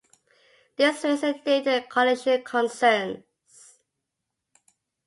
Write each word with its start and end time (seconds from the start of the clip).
This 0.77 1.03
raises 1.03 1.35
data 1.45 1.85
collision 1.87 2.43
concerns. 2.43 3.75